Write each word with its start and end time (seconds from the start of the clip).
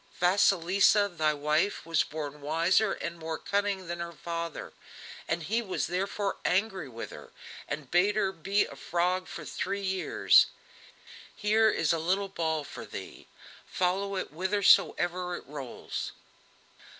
Vasilisa, 0.19 1.07
thy 1.07 1.31
wife, 1.31 1.85
was 1.85 2.03
born 2.03 2.41
wiser 2.41 2.93
and 2.93 3.19
more 3.19 3.37
cunning 3.37 3.85
than 3.85 3.99
her 3.99 4.11
father; 4.11 4.73
he 5.41 5.61
was 5.61 5.85
therefore 5.85 6.37
angry 6.43 6.89
with 6.89 7.11
her, 7.11 7.29
and 7.67 7.91
bade 7.91 8.15
her 8.15 8.31
be 8.31 8.65
a 8.65 8.75
frog 8.75 9.27
for 9.27 9.45
three 9.45 9.83
years. 9.83 10.47
Here 11.35 11.69
is 11.69 11.93
a 11.93 11.99
little 11.99 12.29
ball 12.29 12.63
for 12.63 12.83
thee, 12.83 13.27
follow 13.67 14.15
it 14.15 14.29
whithersoever 14.29 15.35
it 15.35 15.45
rolls." 15.45 16.13